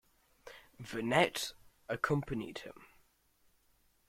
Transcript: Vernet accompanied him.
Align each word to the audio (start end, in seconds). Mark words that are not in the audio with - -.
Vernet 0.79 1.53
accompanied 1.87 2.57
him. 2.61 2.87